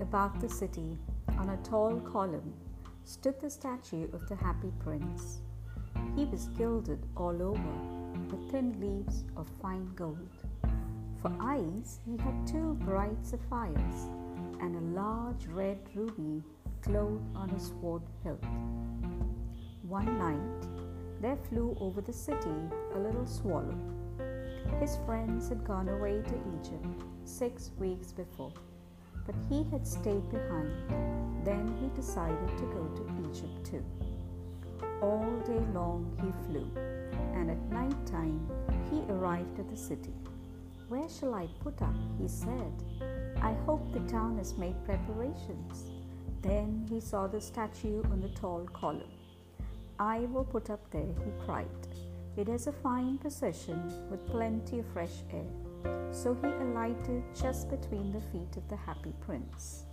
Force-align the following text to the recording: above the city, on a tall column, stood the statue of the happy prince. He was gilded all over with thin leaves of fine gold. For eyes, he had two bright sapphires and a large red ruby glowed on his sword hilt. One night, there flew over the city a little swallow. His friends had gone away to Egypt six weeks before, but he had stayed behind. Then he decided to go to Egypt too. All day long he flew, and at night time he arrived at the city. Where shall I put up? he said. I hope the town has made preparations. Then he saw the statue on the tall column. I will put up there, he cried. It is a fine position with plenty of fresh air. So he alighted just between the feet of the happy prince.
above 0.00 0.40
the 0.40 0.48
city, 0.48 0.98
on 1.38 1.50
a 1.50 1.56
tall 1.58 2.00
column, 2.00 2.54
stood 3.04 3.40
the 3.40 3.50
statue 3.50 4.08
of 4.12 4.28
the 4.28 4.36
happy 4.36 4.72
prince. 4.80 5.40
He 6.14 6.24
was 6.24 6.48
gilded 6.48 7.06
all 7.16 7.42
over 7.42 7.74
with 8.30 8.50
thin 8.50 8.78
leaves 8.80 9.24
of 9.36 9.48
fine 9.60 9.90
gold. 9.94 10.28
For 11.22 11.32
eyes, 11.40 12.00
he 12.04 12.16
had 12.16 12.46
two 12.46 12.74
bright 12.80 13.24
sapphires 13.24 14.08
and 14.60 14.74
a 14.76 15.00
large 15.00 15.46
red 15.46 15.78
ruby 15.94 16.42
glowed 16.82 17.22
on 17.34 17.48
his 17.48 17.68
sword 17.68 18.02
hilt. 18.22 18.42
One 19.82 20.18
night, 20.18 20.68
there 21.20 21.38
flew 21.48 21.76
over 21.80 22.00
the 22.00 22.12
city 22.12 22.56
a 22.94 22.98
little 22.98 23.26
swallow. 23.26 23.76
His 24.80 24.98
friends 25.06 25.48
had 25.48 25.64
gone 25.64 25.88
away 25.88 26.22
to 26.22 26.58
Egypt 26.60 27.04
six 27.24 27.70
weeks 27.78 28.12
before, 28.12 28.52
but 29.26 29.34
he 29.48 29.64
had 29.70 29.86
stayed 29.86 30.28
behind. 30.30 30.72
Then 31.44 31.76
he 31.80 31.88
decided 32.00 32.48
to 32.56 32.64
go 32.66 32.84
to 32.96 33.28
Egypt 33.28 33.66
too. 33.66 33.84
All 35.02 35.28
day 35.44 35.60
long 35.74 36.16
he 36.22 36.32
flew, 36.46 36.66
and 37.34 37.50
at 37.50 37.70
night 37.70 38.06
time 38.06 38.40
he 38.90 39.02
arrived 39.12 39.58
at 39.58 39.68
the 39.68 39.76
city. 39.76 40.14
Where 40.88 41.08
shall 41.08 41.34
I 41.34 41.48
put 41.60 41.82
up? 41.82 41.94
he 42.18 42.28
said. 42.28 42.72
I 43.42 43.52
hope 43.66 43.92
the 43.92 44.08
town 44.10 44.38
has 44.38 44.56
made 44.56 44.84
preparations. 44.84 45.90
Then 46.42 46.86
he 46.88 47.00
saw 47.00 47.26
the 47.26 47.40
statue 47.40 48.02
on 48.04 48.20
the 48.20 48.28
tall 48.28 48.68
column. 48.72 49.10
I 49.98 50.20
will 50.32 50.44
put 50.44 50.70
up 50.70 50.90
there, 50.90 51.14
he 51.24 51.44
cried. 51.44 51.66
It 52.36 52.48
is 52.48 52.66
a 52.66 52.72
fine 52.72 53.18
position 53.18 54.08
with 54.10 54.26
plenty 54.26 54.78
of 54.78 54.86
fresh 54.86 55.24
air. 55.32 55.65
So 56.10 56.34
he 56.34 56.48
alighted 56.48 57.22
just 57.34 57.68
between 57.68 58.12
the 58.12 58.20
feet 58.32 58.56
of 58.56 58.66
the 58.68 58.76
happy 58.76 59.12
prince. 59.20 59.84